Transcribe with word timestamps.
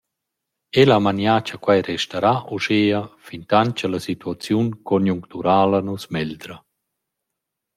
El 0.83 0.91
ha 0.93 0.95
manià 1.07 1.35
cha 1.49 1.59
quai 1.65 1.83
restarà 1.87 2.31
uschea 2.57 3.01
fintant 3.27 3.75
cha 3.81 3.87
la 3.93 4.01
situaziun 4.07 4.67
conjuncturala 4.93 5.79
nu’s 5.87 6.05
megldra. 6.15 6.57